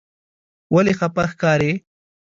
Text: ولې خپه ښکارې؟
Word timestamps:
ولې 0.73 0.93
خپه 0.99 1.23
ښکارې؟ 1.31 1.71